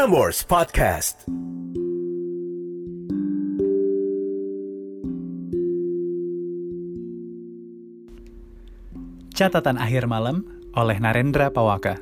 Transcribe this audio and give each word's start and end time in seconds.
Prambors 0.00 0.40
Podcast. 0.48 1.28
Catatan 9.36 9.76
akhir 9.76 10.08
malam 10.08 10.48
oleh 10.72 10.96
Narendra 10.96 11.52
Pawaka. 11.52 12.00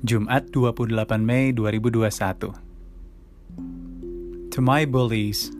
Jumat 0.00 0.48
28 0.48 0.96
Mei 1.20 1.52
2021. 1.52 2.56
To 4.48 4.58
my 4.64 4.88
bullies, 4.88 5.52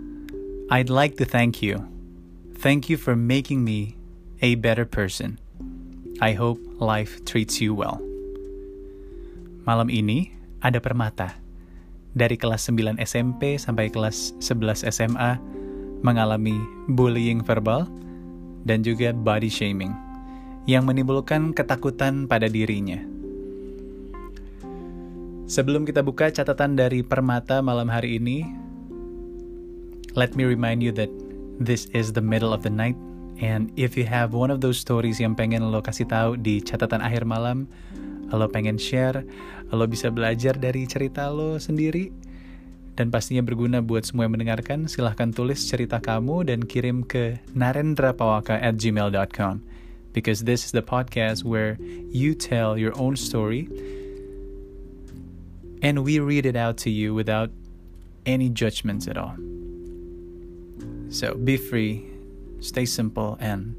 I'd 0.73 0.89
like 0.89 1.21
to 1.21 1.29
thank 1.29 1.61
you. 1.61 1.85
Thank 2.57 2.89
you 2.89 2.97
for 2.97 3.13
making 3.13 3.69
me 3.69 4.01
a 4.41 4.57
better 4.57 4.89
person. 4.89 5.37
I 6.25 6.33
hope 6.33 6.57
life 6.81 7.21
treats 7.29 7.61
you 7.61 7.77
well. 7.77 8.01
Malam 9.69 9.93
ini 9.93 10.33
ada 10.65 10.81
permata. 10.81 11.37
Dari 12.17 12.41
kelas 12.41 12.73
9 12.73 12.97
SMP 13.05 13.61
sampai 13.61 13.93
kelas 13.93 14.33
11 14.41 14.89
SMA 14.89 15.37
mengalami 16.01 16.57
bullying 16.89 17.45
verbal 17.45 17.85
dan 18.65 18.81
juga 18.81 19.13
body 19.13 19.53
shaming 19.53 19.93
yang 20.65 20.89
menimbulkan 20.89 21.53
ketakutan 21.53 22.25
pada 22.25 22.49
dirinya. 22.49 22.97
Sebelum 25.45 25.85
kita 25.85 26.01
buka 26.01 26.33
catatan 26.33 26.73
dari 26.73 27.05
Permata 27.05 27.61
malam 27.61 27.93
hari 27.93 28.17
ini, 28.17 28.49
let 30.17 30.33
me 30.33 30.49
remind 30.49 30.81
you 30.81 30.89
that 30.97 31.13
this 31.61 31.85
is 31.93 32.17
the 32.17 32.25
middle 32.25 32.57
of 32.57 32.65
the 32.65 32.73
night 32.73 32.97
and 33.43 33.73
if 33.75 33.99
you 33.99 34.07
have 34.07 34.35
one 34.35 34.51
of 34.51 34.63
those 34.63 34.79
stories 34.79 35.19
yang 35.19 35.35
pengen 35.35 35.67
lo 35.71 35.83
kasih 35.83 36.07
tahu 36.07 36.39
di 36.39 36.63
catatan 36.63 37.03
akhir 37.03 37.27
malam, 37.27 37.67
lo 38.31 38.47
pengen 38.51 38.79
share, 38.79 39.27
lo 39.75 39.85
bisa 39.87 40.11
belajar 40.11 40.55
dari 40.55 40.87
cerita 40.87 41.31
lo 41.31 41.59
sendiri, 41.59 42.15
dan 42.95 43.11
pastinya 43.11 43.43
berguna 43.43 43.83
buat 43.83 44.07
semua 44.07 44.31
yang 44.31 44.39
mendengarkan, 44.39 44.87
silahkan 44.87 45.35
tulis 45.35 45.67
cerita 45.67 45.99
kamu 45.99 46.47
dan 46.47 46.63
kirim 46.63 47.03
ke 47.03 47.43
narendrapawaka 47.51 48.55
at 48.55 48.79
gmail.com 48.79 49.75
because 50.15 50.45
this 50.45 50.65
is 50.65 50.71
the 50.71 50.81
podcast 50.81 51.43
where 51.43 51.77
you 52.09 52.35
tell 52.35 52.79
your 52.79 52.97
own 52.97 53.17
story. 53.17 53.69
And 55.83 56.07
we 56.07 56.21
read 56.21 56.47
it 56.47 56.57
out 56.57 56.79
to 56.87 56.91
you 56.91 57.13
without 57.13 57.51
any 58.25 58.49
judgments 58.49 59.07
at 59.07 59.19
all. 59.19 59.37
So 61.11 61.35
be 61.35 61.59
free, 61.59 62.09
stay 62.65 62.89
simple, 62.89 63.37
and 63.39 63.77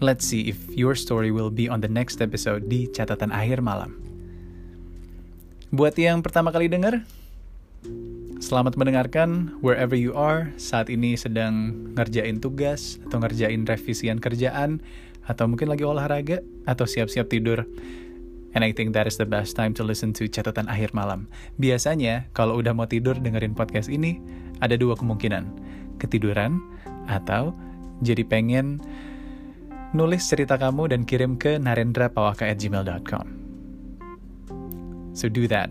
let's 0.00 0.24
see 0.24 0.48
if 0.48 0.56
your 0.72 0.96
story 0.96 1.28
will 1.28 1.52
be 1.52 1.68
on 1.68 1.84
the 1.84 1.92
next 1.92 2.24
episode 2.24 2.72
di 2.72 2.88
catatan 2.88 3.28
akhir 3.28 3.60
malam. 3.60 4.00
Buat 5.68 6.00
yang 6.00 6.24
pertama 6.24 6.48
kali 6.48 6.72
dengar, 6.72 7.04
Selamat 8.42 8.74
mendengarkan 8.74 9.54
wherever 9.62 9.94
you 9.94 10.10
are. 10.18 10.50
Saat 10.58 10.90
ini 10.90 11.14
sedang 11.14 11.72
ngerjain 11.94 12.42
tugas 12.42 12.98
atau 13.06 13.22
ngerjain 13.22 13.62
revisian 13.62 14.18
kerjaan 14.18 14.82
atau 15.30 15.46
mungkin 15.46 15.70
lagi 15.70 15.86
olahraga 15.86 16.42
atau 16.66 16.82
siap-siap 16.82 17.30
tidur. 17.30 17.62
And 18.52 18.66
I 18.66 18.74
think 18.74 18.98
that 18.98 19.06
is 19.06 19.16
the 19.16 19.30
best 19.30 19.54
time 19.54 19.72
to 19.78 19.86
listen 19.86 20.10
to 20.18 20.26
catatan 20.26 20.66
akhir 20.66 20.90
malam. 20.90 21.30
Biasanya 21.56 22.26
kalau 22.34 22.58
udah 22.58 22.74
mau 22.74 22.90
tidur 22.90 23.14
dengerin 23.14 23.54
podcast 23.54 23.86
ini 23.86 24.18
ada 24.58 24.74
dua 24.74 24.98
kemungkinan. 24.98 25.46
Ketiduran 26.02 26.58
atau 27.06 27.54
jadi 28.02 28.26
pengen 28.26 28.82
nulis 29.94 30.26
cerita 30.26 30.58
kamu 30.58 30.90
dan 30.90 31.06
kirim 31.06 31.38
ke 31.38 31.62
narendrapawaka@gmail.com. 31.62 33.26
So 35.14 35.30
do 35.30 35.46
that. 35.46 35.70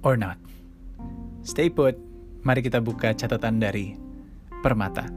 Or 0.00 0.16
not. 0.16 0.40
Stay 1.42 1.68
put, 1.68 1.98
mari 2.46 2.62
kita 2.62 2.80
buka 2.80 3.12
catatan 3.12 3.60
dari 3.60 3.98
Permata. 4.62 5.10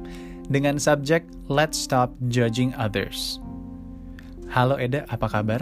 Dengan 0.50 0.82
subjek 0.82 1.26
Let's 1.50 1.78
Stop 1.78 2.14
Judging 2.30 2.74
Others. 2.78 3.38
Halo 4.50 4.78
Eda, 4.78 5.06
apa 5.10 5.30
kabar? 5.30 5.62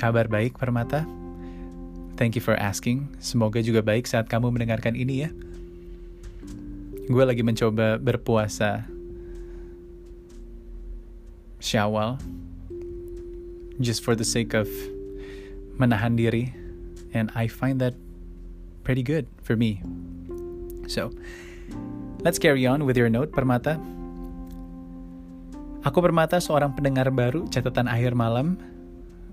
Kabar 0.00 0.28
baik 0.28 0.56
Permata? 0.56 1.04
Thank 2.16 2.36
you 2.36 2.44
for 2.44 2.56
asking. 2.56 3.12
Semoga 3.20 3.60
juga 3.60 3.84
baik 3.84 4.08
saat 4.08 4.32
kamu 4.32 4.48
mendengarkan 4.56 4.96
ini 4.96 5.28
ya. 5.28 5.30
Gue 7.06 7.22
lagi 7.22 7.46
mencoba 7.46 8.02
berpuasa 8.02 8.82
Syawal 11.62 12.18
just 13.78 14.02
for 14.02 14.18
the 14.18 14.26
sake 14.26 14.58
of 14.58 14.66
menahan 15.78 16.18
diri 16.18 16.50
and 17.14 17.30
I 17.38 17.46
find 17.46 17.78
that 17.78 17.94
pretty 18.82 19.06
good 19.06 19.30
for 19.46 19.54
me. 19.54 19.82
So, 20.90 21.14
let's 22.26 22.42
carry 22.42 22.66
on 22.66 22.82
with 22.82 22.98
your 22.98 23.10
note, 23.10 23.30
Permata. 23.30 23.78
Aku 25.86 25.98
Permata 26.02 26.42
seorang 26.42 26.74
pendengar 26.74 27.10
baru 27.14 27.46
catatan 27.46 27.86
akhir 27.86 28.18
malam. 28.18 28.58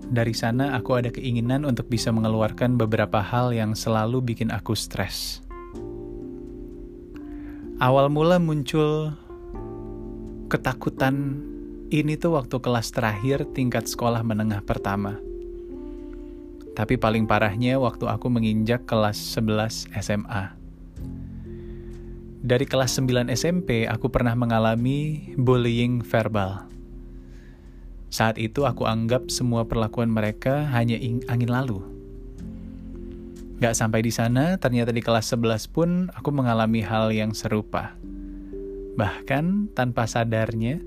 Dari 0.04 0.30
sana 0.30 0.78
aku 0.78 0.94
ada 0.94 1.10
keinginan 1.10 1.66
untuk 1.66 1.90
bisa 1.90 2.14
mengeluarkan 2.14 2.78
beberapa 2.78 3.18
hal 3.18 3.50
yang 3.50 3.74
selalu 3.74 4.22
bikin 4.22 4.54
aku 4.54 4.78
stres. 4.78 5.43
Awal 7.82 8.06
mula 8.06 8.38
muncul 8.38 9.10
ketakutan 10.46 11.42
ini 11.90 12.14
tuh 12.14 12.38
waktu 12.38 12.62
kelas 12.62 12.94
terakhir 12.94 13.50
tingkat 13.50 13.90
sekolah 13.90 14.22
menengah 14.22 14.62
pertama. 14.62 15.18
Tapi 16.78 16.94
paling 16.94 17.26
parahnya 17.26 17.82
waktu 17.82 18.06
aku 18.06 18.30
menginjak 18.30 18.86
kelas 18.86 19.18
11 19.34 19.90
SMA. 19.98 20.54
Dari 22.46 22.62
kelas 22.62 22.94
9 22.94 23.26
SMP, 23.34 23.90
aku 23.90 24.06
pernah 24.06 24.38
mengalami 24.38 25.34
bullying 25.34 25.98
verbal. 26.06 26.70
Saat 28.06 28.38
itu 28.38 28.62
aku 28.70 28.86
anggap 28.86 29.34
semua 29.34 29.66
perlakuan 29.66 30.14
mereka 30.14 30.70
hanya 30.70 30.94
angin 31.26 31.50
lalu. 31.50 31.93
Gak 33.62 33.74
sampai 33.78 34.02
di 34.02 34.10
sana, 34.10 34.58
ternyata 34.58 34.90
di 34.90 35.02
kelas 35.02 35.30
11 35.30 35.70
pun 35.70 36.10
aku 36.10 36.30
mengalami 36.34 36.82
hal 36.82 37.14
yang 37.14 37.30
serupa. 37.30 37.94
Bahkan 38.98 39.74
tanpa 39.74 40.06
sadarnya, 40.10 40.82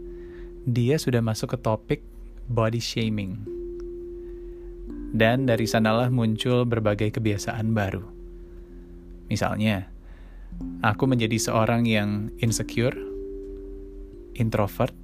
dia 0.67 0.99
sudah 0.99 1.23
masuk 1.23 1.55
ke 1.55 1.57
topik 1.63 2.01
body 2.47 2.79
shaming 2.79 3.57
dan 5.15 5.47
dari 5.47 5.63
sanalah 5.65 6.11
muncul 6.11 6.67
berbagai 6.67 7.15
kebiasaan 7.15 7.71
baru. 7.71 8.03
Misalnya, 9.31 9.87
aku 10.83 11.07
menjadi 11.07 11.35
seorang 11.39 11.87
yang 11.87 12.31
insecure, 12.39 12.95
introvert, 14.35 14.95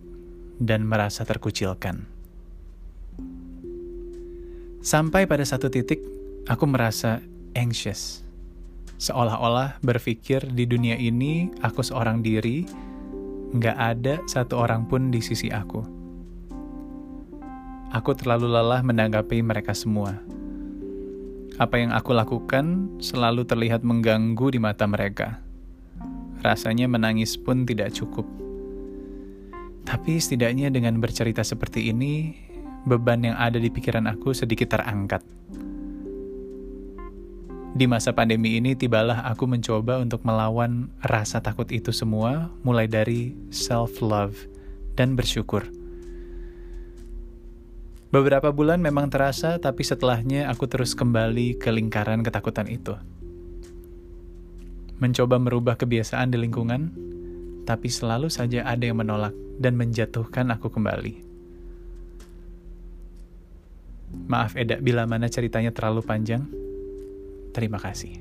dan 0.59 0.87
merasa 0.87 1.27
terkucilkan. 1.27 2.07
Sampai 4.83 5.23
pada 5.25 5.47
satu 5.47 5.71
titik, 5.71 6.03
aku 6.47 6.67
merasa 6.67 7.23
anxious. 7.57 8.21
Seolah-olah 8.97 9.81
berpikir 9.83 10.45
di 10.53 10.63
dunia 10.69 10.95
ini 10.95 11.51
aku 11.59 11.83
seorang 11.83 12.23
diri, 12.23 12.63
nggak 13.53 13.77
ada 13.77 14.21
satu 14.25 14.61
orang 14.63 14.87
pun 14.87 15.11
di 15.11 15.19
sisi 15.19 15.51
aku 15.51 16.03
Aku 17.93 18.17
terlalu 18.17 18.49
lelah 18.49 18.81
menanggapi 18.81 19.45
mereka 19.45 19.69
semua. 19.77 20.17
Apa 21.61 21.77
yang 21.77 21.93
aku 21.93 22.09
lakukan 22.09 22.89
selalu 22.97 23.45
terlihat 23.45 23.85
mengganggu 23.85 24.49
di 24.49 24.57
mata 24.57 24.89
mereka. 24.89 25.37
Rasanya 26.41 26.89
menangis 26.89 27.37
pun 27.37 27.69
tidak 27.69 27.93
cukup. 27.93 28.25
Tapi 29.85 30.17
setidaknya 30.17 30.73
dengan 30.73 30.97
bercerita 30.97 31.45
seperti 31.45 31.93
ini, 31.93 32.33
beban 32.89 33.21
yang 33.29 33.37
ada 33.37 33.61
di 33.61 33.69
pikiran 33.69 34.09
aku 34.09 34.33
sedikit 34.33 34.73
terangkat. 34.73 35.21
Di 37.73 37.89
masa 37.89 38.13
pandemi 38.13 38.61
ini, 38.61 38.77
tibalah 38.77 39.25
aku 39.25 39.49
mencoba 39.49 39.97
untuk 39.97 40.21
melawan 40.21 40.93
rasa 41.01 41.41
takut 41.41 41.65
itu 41.73 41.89
semua, 41.89 42.53
mulai 42.61 42.85
dari 42.85 43.33
self-love 43.49 44.37
dan 44.93 45.17
bersyukur 45.17 45.65
Beberapa 48.13 48.53
bulan 48.53 48.77
memang 48.77 49.09
terasa, 49.09 49.57
tapi 49.57 49.81
setelahnya 49.81 50.45
aku 50.45 50.69
terus 50.69 50.93
kembali 50.93 51.57
ke 51.57 51.73
lingkaran 51.73 52.21
ketakutan 52.21 52.69
itu. 52.69 52.93
Mencoba 55.01 55.41
merubah 55.41 55.73
kebiasaan 55.73 56.29
di 56.29 56.37
lingkungan, 56.37 56.93
tapi 57.65 57.89
selalu 57.89 58.29
saja 58.29 58.69
ada 58.69 58.85
yang 58.85 59.01
menolak 59.01 59.33
dan 59.57 59.73
menjatuhkan 59.73 60.45
aku 60.53 60.69
kembali. 60.69 61.25
Maaf 64.29 64.61
Eda, 64.61 64.77
bila 64.77 65.09
mana 65.09 65.25
ceritanya 65.25 65.73
terlalu 65.73 66.05
panjang. 66.05 66.45
Terima 67.53 67.77
kasih. 67.77 68.19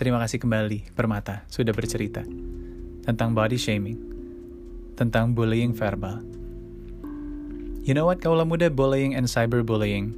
Terima 0.00 0.16
kasih 0.24 0.40
kembali, 0.40 0.96
Permata, 0.96 1.44
sudah 1.52 1.76
bercerita 1.76 2.24
tentang 3.04 3.36
body 3.36 3.60
shaming, 3.60 4.00
tentang 4.96 5.36
bullying 5.36 5.76
verbal, 5.76 6.24
You 7.80 7.96
know 7.96 8.04
what, 8.04 8.20
kaula 8.20 8.44
muda, 8.44 8.68
bullying 8.68 9.16
and 9.16 9.24
cyberbullying 9.24 10.12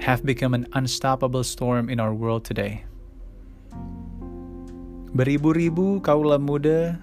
have 0.00 0.24
become 0.24 0.56
an 0.56 0.64
unstoppable 0.72 1.44
storm 1.44 1.92
in 1.92 2.00
our 2.00 2.16
world 2.16 2.48
today. 2.48 2.80
Beribu-ribu 5.12 6.00
kaula 6.00 6.40
muda 6.40 6.96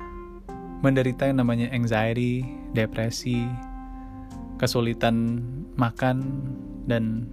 menderita 0.82 1.30
yang 1.30 1.38
namanya 1.38 1.70
anxiety, 1.70 2.42
depresi, 2.74 3.46
kesulitan 4.58 5.46
makan, 5.78 6.26
dan 6.88 7.26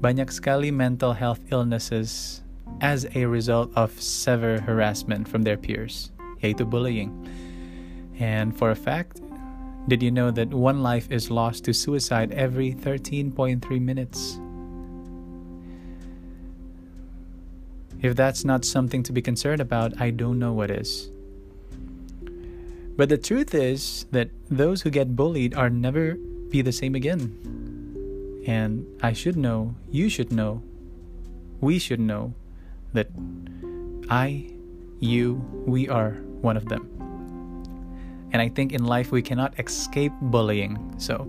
banyak 0.00 0.32
sekali 0.32 0.72
mental 0.72 1.12
health 1.12 1.40
illnesses 1.52 2.40
as 2.80 3.04
a 3.14 3.28
result 3.28 3.68
of 3.76 3.92
severe 4.00 4.60
harassment 4.64 5.28
from 5.28 5.44
their 5.44 5.60
peers, 5.60 6.10
yaitu 6.40 6.64
bullying. 6.64 7.12
And 8.16 8.56
for 8.56 8.72
a 8.72 8.78
fact, 8.78 9.20
did 9.88 10.02
you 10.02 10.10
know 10.10 10.30
that 10.32 10.52
one 10.52 10.82
life 10.82 11.08
is 11.12 11.30
lost 11.30 11.64
to 11.64 11.72
suicide 11.72 12.32
every 12.32 12.72
13.3 12.72 13.60
minutes? 13.80 14.40
If 18.00 18.16
that's 18.16 18.44
not 18.44 18.64
something 18.64 19.02
to 19.04 19.12
be 19.12 19.20
concerned 19.20 19.60
about, 19.60 20.00
I 20.00 20.10
don't 20.10 20.38
know 20.38 20.52
what 20.52 20.70
is. 20.70 21.12
But 22.96 23.08
the 23.08 23.18
truth 23.18 23.54
is 23.54 24.06
that 24.12 24.28
those 24.48 24.80
who 24.82 24.90
get 24.90 25.16
bullied 25.16 25.54
are 25.54 25.68
never 25.68 26.16
be 26.50 26.62
the 26.62 26.72
same 26.72 26.94
again. 26.94 27.32
And 28.46 28.86
I 29.02 29.12
should 29.12 29.36
know, 29.36 29.74
you 29.90 30.08
should 30.08 30.32
know, 30.32 30.62
we 31.60 31.78
should 31.78 32.00
know 32.00 32.34
that 32.92 33.08
I, 34.08 34.50
you, 34.98 35.40
we 35.66 35.88
are 35.88 36.18
one 36.42 36.56
of 36.56 36.66
them. 36.66 36.90
And 38.32 38.42
I 38.42 38.48
think 38.48 38.72
in 38.72 38.84
life 38.84 39.12
we 39.12 39.22
cannot 39.22 39.58
escape 39.58 40.12
bullying. 40.20 40.78
So, 40.98 41.26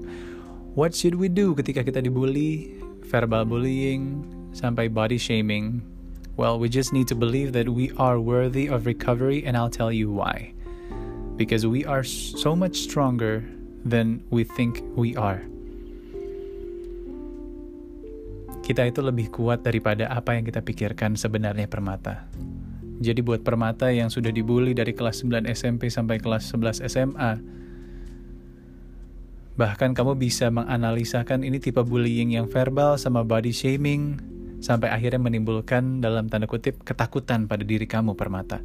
what 0.73 0.95
should 0.95 1.15
we 1.15 1.29
do 1.29 1.53
ketika 1.55 1.83
kita 1.83 2.05
dibully, 2.05 2.79
verbal 3.05 3.45
bullying, 3.45 4.25
sampai 4.53 4.87
body 4.87 5.17
shaming? 5.17 5.81
Well, 6.37 6.57
we 6.57 6.69
just 6.69 6.93
need 6.93 7.09
to 7.09 7.15
believe 7.15 7.51
that 7.53 7.67
we 7.67 7.91
are 7.97 8.19
worthy 8.19 8.71
of 8.71 8.85
recovery, 8.85 9.43
and 9.43 9.57
I'll 9.57 9.69
tell 9.69 9.91
you 9.91 10.09
why. 10.09 10.53
Because 11.35 11.67
we 11.67 11.83
are 11.83 12.03
so 12.05 12.55
much 12.55 12.87
stronger 12.87 13.43
than 13.85 14.21
we 14.29 14.45
think 14.45 14.81
we 14.93 15.13
are. 15.17 15.41
Kita 18.61 18.85
itu 18.87 19.01
lebih 19.01 19.33
kuat 19.33 19.65
daripada 19.65 20.07
apa 20.07 20.37
yang 20.37 20.45
kita 20.45 20.61
pikirkan 20.61 21.17
sebenarnya 21.17 21.65
permata. 21.65 22.29
Jadi 23.01 23.25
buat 23.25 23.41
permata 23.41 23.89
yang 23.89 24.13
sudah 24.13 24.29
dibully 24.29 24.77
dari 24.77 24.93
kelas 24.93 25.25
9 25.25 25.49
SMP 25.49 25.89
sampai 25.89 26.21
kelas 26.21 26.53
11 26.53 26.85
SMA, 26.85 27.41
bahkan 29.57 29.97
kamu 29.97 30.13
bisa 30.21 30.53
menganalisakan 30.53 31.41
ini 31.41 31.57
tipe 31.57 31.81
bullying 31.81 32.37
yang 32.37 32.45
verbal 32.45 33.01
sama 33.01 33.25
body 33.25 33.49
shaming, 33.49 34.21
sampai 34.61 34.93
akhirnya 34.93 35.17
menimbulkan 35.17 35.99
dalam 35.99 36.29
tanda 36.29 36.45
kutip 36.45 36.85
ketakutan 36.85 37.49
pada 37.49 37.65
diri 37.65 37.89
kamu 37.89 38.13
permata. 38.13 38.61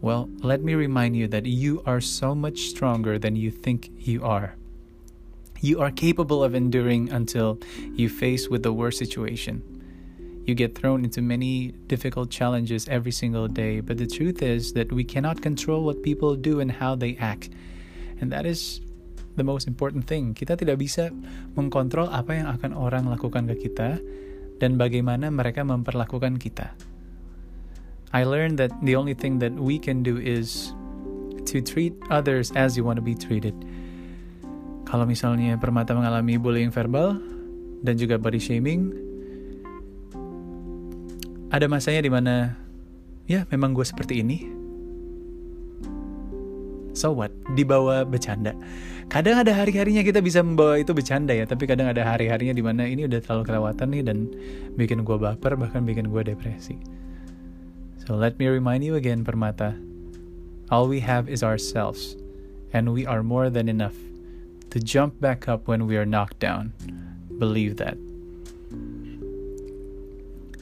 Well, 0.00 0.28
let 0.42 0.62
me 0.62 0.74
remind 0.74 1.16
you 1.16 1.26
that 1.28 1.46
you 1.46 1.82
are 1.86 2.00
so 2.00 2.34
much 2.34 2.68
stronger 2.68 3.18
than 3.18 3.36
you 3.36 3.50
think 3.50 3.90
you 3.96 4.24
are. 4.24 4.56
You 5.60 5.80
are 5.80 5.90
capable 5.90 6.44
of 6.44 6.54
enduring 6.54 7.08
until 7.08 7.58
you 7.96 8.08
face 8.08 8.48
with 8.48 8.62
the 8.62 8.72
worst 8.72 8.98
situation. 8.98 9.64
You 10.44 10.54
get 10.54 10.76
thrown 10.76 11.02
into 11.02 11.22
many 11.22 11.72
difficult 11.88 12.30
challenges 12.30 12.86
every 12.86 13.10
single 13.10 13.48
day, 13.48 13.80
but 13.80 13.96
the 13.98 14.06
truth 14.06 14.42
is 14.42 14.74
that 14.74 14.92
we 14.92 15.02
cannot 15.02 15.42
control 15.42 15.82
what 15.82 16.04
people 16.04 16.36
do 16.36 16.60
and 16.60 16.70
how 16.70 16.94
they 16.94 17.16
act. 17.16 17.50
And 18.20 18.30
that 18.30 18.46
is 18.46 18.80
the 19.34 19.42
most 19.42 19.66
important 19.66 20.06
thing. 20.06 20.38
Kita 20.38 20.54
tidak 20.54 20.78
bisa 20.78 21.10
mengkontrol 21.58 22.12
apa 22.12 22.36
yang 22.36 22.48
akan 22.52 22.76
orang 22.76 23.08
lakukan 23.08 23.48
ke 23.50 23.66
kita 23.66 23.98
dan 24.60 24.78
bagaimana 24.78 25.32
mereka 25.32 25.64
memperlakukan 25.64 26.38
kita. 26.38 26.76
I 28.16 28.24
learned 28.24 28.56
that 28.56 28.72
the 28.80 28.96
only 28.96 29.12
thing 29.12 29.44
that 29.44 29.52
we 29.52 29.76
can 29.76 30.00
do 30.00 30.16
is 30.16 30.72
to 31.52 31.60
treat 31.60 31.92
others 32.08 32.48
as 32.56 32.72
you 32.72 32.80
want 32.80 32.96
to 32.96 33.04
be 33.04 33.12
treated. 33.12 33.52
Kalau 34.88 35.04
misalnya 35.04 35.60
Permata 35.60 35.92
mengalami 35.92 36.40
bullying 36.40 36.72
verbal 36.72 37.20
dan 37.84 38.00
juga 38.00 38.16
body 38.16 38.40
shaming, 38.40 38.88
ada 41.52 41.68
masanya 41.68 42.00
di 42.00 42.08
mana 42.08 42.56
ya 43.28 43.44
memang 43.52 43.76
gue 43.76 43.84
seperti 43.84 44.24
ini. 44.24 44.48
So 46.96 47.12
what? 47.12 47.36
Dibawa 47.52 48.08
bercanda. 48.08 48.56
Kadang 49.12 49.44
ada 49.44 49.52
hari-harinya 49.52 50.00
kita 50.00 50.24
bisa 50.24 50.40
membawa 50.40 50.80
itu 50.80 50.96
bercanda 50.96 51.36
ya, 51.36 51.44
tapi 51.44 51.68
kadang 51.68 51.92
ada 51.92 52.00
hari-harinya 52.00 52.56
di 52.56 52.64
mana 52.64 52.88
ini 52.88 53.04
udah 53.04 53.20
terlalu 53.20 53.44
kelewatan 53.44 53.86
nih 53.92 54.02
dan 54.08 54.18
bikin 54.80 55.04
gue 55.04 55.16
baper 55.20 55.60
bahkan 55.60 55.84
bikin 55.84 56.08
gue 56.08 56.24
depresi. 56.24 56.80
So 58.06 58.14
let 58.14 58.38
me 58.38 58.46
remind 58.46 58.84
you 58.84 58.94
again, 58.94 59.24
Permata. 59.24 59.74
All 60.70 60.86
we 60.86 61.00
have 61.00 61.28
is 61.28 61.42
ourselves, 61.42 62.16
and 62.72 62.92
we 62.92 63.04
are 63.04 63.22
more 63.22 63.50
than 63.50 63.68
enough 63.68 63.96
to 64.70 64.78
jump 64.78 65.20
back 65.20 65.48
up 65.48 65.66
when 65.66 65.86
we 65.86 65.96
are 65.96 66.06
knocked 66.06 66.38
down. 66.38 66.72
Believe 67.38 67.78
that. 67.78 67.98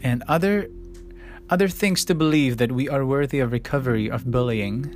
And 0.03 0.23
other 0.27 0.71
other 1.51 1.69
things 1.69 2.05
to 2.07 2.15
believe 2.15 2.57
that 2.57 2.73
we 2.73 2.89
are 2.89 3.05
worthy 3.05 3.41
of 3.41 3.53
recovery 3.53 4.09
of 4.11 4.31
bullying 4.31 4.89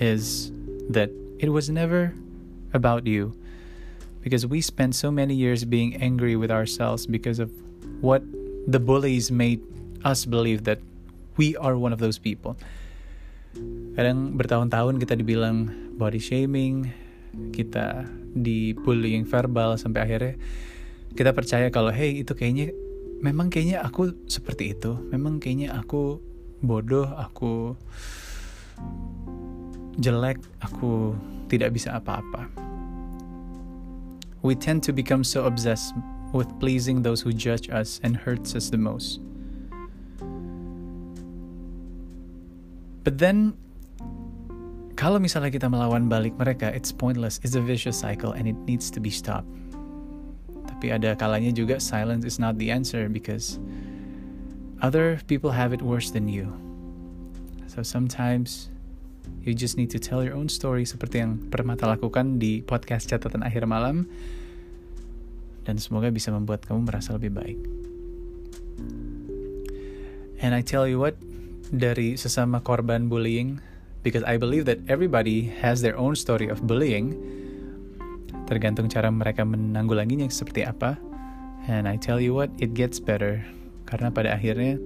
is 0.00 0.50
that 0.90 1.10
it 1.38 1.50
was 1.50 1.70
never 1.70 2.12
about 2.72 3.06
you. 3.06 3.34
Because 4.20 4.46
we 4.46 4.60
spent 4.60 4.96
so 4.96 5.12
many 5.12 5.34
years 5.34 5.64
being 5.64 5.94
angry 5.96 6.34
with 6.34 6.50
ourselves 6.50 7.06
because 7.06 7.38
of 7.38 7.52
what 8.00 8.22
the 8.66 8.80
bullies 8.80 9.30
made 9.30 9.62
us 10.04 10.24
believe 10.24 10.64
that 10.64 10.80
we 11.36 11.56
are 11.58 11.74
one 11.74 11.92
of 11.92 11.98
those 11.98 12.18
people. 12.18 12.54
Kadang 13.94 14.34
bertahun-tahun 14.34 14.98
kita 14.98 15.14
dibilang 15.14 15.70
body 15.94 16.18
shaming, 16.18 16.90
kita 17.54 18.06
dibullying 18.34 19.22
verbal 19.26 19.78
sampai 19.78 20.00
akhirnya 20.02 20.34
kita 21.14 21.30
percaya 21.30 21.70
kalau 21.70 21.94
hey 21.94 22.26
itu 22.26 22.34
kayaknya 22.34 22.74
memang 23.22 23.50
kayaknya 23.50 23.86
aku 23.86 24.14
seperti 24.26 24.74
itu. 24.74 24.98
Memang 25.10 25.38
kayaknya 25.38 25.78
aku 25.78 26.18
bodoh 26.58 27.06
aku 27.14 27.78
jelek 30.02 30.42
aku 30.58 31.14
tidak 31.46 31.78
bisa 31.78 31.94
apa-apa. 31.94 32.50
We 34.42 34.58
tend 34.58 34.82
to 34.84 34.92
become 34.92 35.24
so 35.24 35.46
obsessed 35.46 35.94
with 36.34 36.50
pleasing 36.58 37.00
those 37.06 37.22
who 37.22 37.30
judge 37.32 37.70
us 37.70 38.02
and 38.02 38.18
hurts 38.18 38.58
us 38.58 38.68
the 38.68 38.76
most 38.76 39.22
but 43.04 43.20
then 43.20 43.54
kalau 44.94 45.18
misalnya 45.18 45.50
kita 45.50 45.66
melawan 45.66 46.06
balik 46.06 46.38
mereka, 46.38 46.70
it's 46.70 46.94
pointless. 46.94 47.42
It's 47.42 47.58
a 47.58 47.62
vicious 47.62 47.98
cycle 47.98 48.32
and 48.32 48.46
it 48.46 48.56
needs 48.64 48.88
to 48.94 49.02
be 49.02 49.10
stopped. 49.10 49.50
Tapi 50.70 50.94
ada 50.94 51.18
kalanya 51.18 51.50
juga 51.50 51.82
silence 51.82 52.22
is 52.24 52.38
not 52.38 52.56
the 52.56 52.70
answer 52.70 53.10
because 53.10 53.58
other 54.80 55.18
people 55.26 55.50
have 55.50 55.74
it 55.74 55.82
worse 55.82 56.14
than 56.14 56.30
you. 56.30 56.48
So 57.66 57.82
sometimes 57.82 58.70
you 59.42 59.52
just 59.52 59.74
need 59.74 59.90
to 59.92 60.00
tell 60.00 60.22
your 60.22 60.38
own 60.38 60.46
story 60.46 60.86
seperti 60.86 61.20
yang 61.20 61.42
Permata 61.50 61.90
lakukan 61.90 62.38
di 62.38 62.62
podcast 62.62 63.10
catatan 63.10 63.42
akhir 63.42 63.66
malam 63.66 64.06
dan 65.66 65.80
semoga 65.80 66.12
bisa 66.14 66.30
membuat 66.30 66.62
kamu 66.64 66.86
merasa 66.86 67.16
lebih 67.18 67.34
baik. 67.34 67.58
And 70.38 70.52
I 70.52 70.62
tell 70.62 70.86
you 70.86 71.00
what, 71.02 71.18
dari 71.72 72.18
sesama 72.18 72.60
korban 72.60 73.08
bullying, 73.08 73.60
because 74.04 74.24
I 74.24 74.36
believe 74.36 74.68
that 74.68 74.82
everybody 74.88 75.48
has 75.64 75.80
their 75.80 75.96
own 75.96 76.12
story 76.18 76.48
of 76.48 76.66
bullying, 76.66 77.16
tergantung 78.44 78.92
cara 78.92 79.08
mereka 79.08 79.46
menanggulanginya 79.46 80.28
seperti 80.28 80.68
apa. 80.68 81.00
And 81.64 81.88
I 81.88 81.96
tell 81.96 82.20
you 82.20 82.36
what, 82.36 82.52
it 82.60 82.76
gets 82.76 83.00
better. 83.00 83.40
Karena 83.88 84.12
pada 84.12 84.36
akhirnya, 84.36 84.76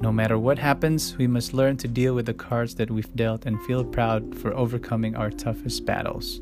no 0.00 0.08
matter 0.08 0.40
what 0.40 0.56
happens, 0.56 1.18
we 1.20 1.28
must 1.28 1.52
learn 1.52 1.76
to 1.84 1.88
deal 1.88 2.16
with 2.16 2.24
the 2.24 2.36
cards 2.36 2.80
that 2.80 2.88
we've 2.88 3.12
dealt 3.12 3.44
and 3.44 3.60
feel 3.68 3.84
proud 3.84 4.32
for 4.32 4.56
overcoming 4.56 5.12
our 5.12 5.28
toughest 5.28 5.84
battles. 5.84 6.40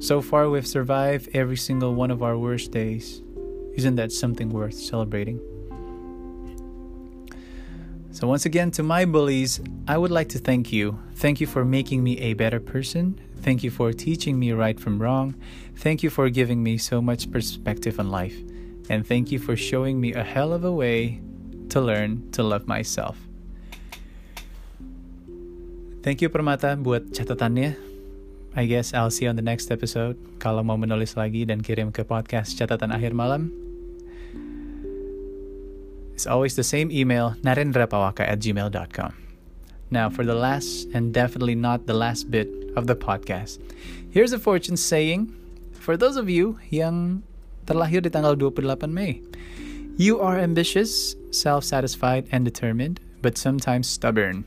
So 0.00 0.20
far, 0.20 0.48
we've 0.48 0.68
survived 0.68 1.28
every 1.32 1.56
single 1.56 1.92
one 1.92 2.10
of 2.10 2.22
our 2.24 2.36
worst 2.36 2.72
days. 2.72 3.20
Isn't 3.76 3.96
that 3.96 4.12
something 4.12 4.48
worth 4.48 4.76
celebrating? 4.76 5.40
So, 8.14 8.30
once 8.30 8.46
again, 8.46 8.70
to 8.78 8.86
my 8.86 9.02
bullies, 9.02 9.58
I 9.90 9.98
would 9.98 10.14
like 10.14 10.30
to 10.30 10.38
thank 10.38 10.70
you. 10.70 10.94
Thank 11.18 11.42
you 11.42 11.50
for 11.50 11.66
making 11.66 12.06
me 12.06 12.14
a 12.22 12.38
better 12.38 12.62
person. 12.62 13.18
Thank 13.42 13.66
you 13.66 13.74
for 13.74 13.90
teaching 13.90 14.38
me 14.38 14.54
right 14.54 14.78
from 14.78 15.02
wrong. 15.02 15.34
Thank 15.82 16.06
you 16.06 16.14
for 16.14 16.30
giving 16.30 16.62
me 16.62 16.78
so 16.78 17.02
much 17.02 17.26
perspective 17.34 17.98
on 17.98 18.14
life. 18.14 18.38
And 18.86 19.02
thank 19.02 19.34
you 19.34 19.42
for 19.42 19.58
showing 19.58 19.98
me 19.98 20.14
a 20.14 20.22
hell 20.22 20.54
of 20.54 20.62
a 20.62 20.70
way 20.70 21.26
to 21.74 21.82
learn 21.82 22.30
to 22.38 22.46
love 22.46 22.70
myself. 22.70 23.18
Thank 26.06 26.22
you 26.22 26.30
Permata 26.30 26.78
buat 26.78 27.10
catatannya. 27.10 27.74
I 28.54 28.70
guess 28.70 28.94
I'll 28.94 29.10
see 29.10 29.26
you 29.26 29.34
on 29.34 29.36
the 29.36 29.42
next 29.42 29.74
episode. 29.74 30.14
Kalau 30.38 30.62
mau 30.62 30.78
menulis 30.78 31.18
lagi 31.18 31.42
dan 31.42 31.66
kirim 31.66 31.90
ke 31.90 32.06
podcast 32.06 32.54
catatan 32.54 32.94
akhir 32.94 33.10
malam, 33.10 33.50
it's 36.14 36.30
always 36.30 36.54
the 36.54 36.62
same 36.62 36.94
email, 36.94 37.34
narendrapawaka 37.42 38.22
at 38.22 38.38
gmail.com. 38.38 39.12
Now, 39.90 40.08
for 40.08 40.24
the 40.24 40.34
last 40.34 40.86
and 40.94 41.12
definitely 41.12 41.54
not 41.54 41.86
the 41.86 41.94
last 41.94 42.30
bit 42.30 42.48
of 42.76 42.86
the 42.86 42.94
podcast, 42.94 43.58
here's 44.10 44.32
a 44.32 44.38
fortune 44.38 44.76
saying 44.78 45.34
for 45.74 45.96
those 45.98 46.16
of 46.16 46.30
you 46.30 46.58
yang 46.70 47.26
terlahir 47.66 47.98
di 47.98 48.10
tanggal 48.14 48.38
28 48.38 48.86
Mei. 48.86 49.20
You 49.98 50.18
are 50.20 50.38
ambitious, 50.38 51.14
self-satisfied, 51.30 52.26
and 52.30 52.44
determined, 52.44 52.98
but 53.22 53.38
sometimes 53.38 53.86
stubborn. 53.86 54.46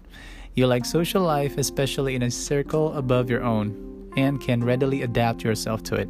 You 0.55 0.67
like 0.67 0.83
social 0.83 1.23
life, 1.23 1.57
especially 1.57 2.15
in 2.15 2.23
a 2.23 2.31
circle 2.31 2.95
above 2.95 3.29
your 3.29 3.43
own, 3.43 3.75
and 4.17 4.41
can 4.41 4.63
readily 4.63 5.03
adapt 5.03 5.43
yourself 5.43 5.83
to 5.83 5.95
it. 5.95 6.09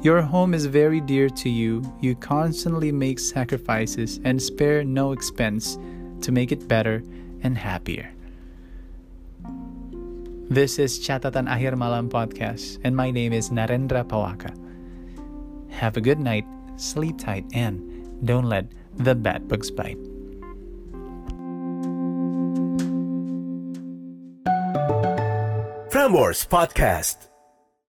Your 0.00 0.22
home 0.22 0.54
is 0.54 0.64
very 0.66 1.00
dear 1.02 1.28
to 1.42 1.50
you. 1.50 1.82
You 2.00 2.14
constantly 2.14 2.92
make 2.92 3.18
sacrifices 3.18 4.20
and 4.24 4.40
spare 4.40 4.84
no 4.84 5.10
expense 5.12 5.76
to 6.22 6.32
make 6.32 6.52
it 6.52 6.68
better 6.68 7.02
and 7.42 7.58
happier. 7.58 8.14
This 10.48 10.78
is 10.78 10.96
Catatan 10.98 11.44
Akhir 11.44 11.76
Malam 11.76 12.08
Podcast, 12.08 12.78
and 12.82 12.96
my 12.96 13.10
name 13.10 13.34
is 13.34 13.50
Narendra 13.50 14.00
Pawaka. 14.00 14.54
Have 15.68 15.98
a 15.98 16.00
good 16.00 16.18
night, 16.18 16.46
sleep 16.76 17.18
tight, 17.18 17.44
and 17.52 17.84
don't 18.24 18.48
let 18.48 18.72
the 18.96 19.14
bad 19.14 19.46
bugs 19.46 19.70
bite. 19.70 20.00
Frameworks 25.92 26.46
Podcast. 26.46 27.27